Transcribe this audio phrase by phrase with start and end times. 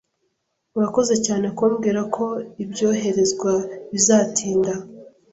[0.77, 2.25] Urakoze cyane kumbwira ko
[2.63, 3.51] ibyoherezwa
[3.91, 4.73] bizatinda.